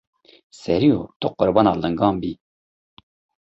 Seriyo 0.59 0.99
tu 1.19 1.27
qurbana 1.37 1.71
lingan 1.83 2.15
bî. 2.21 2.31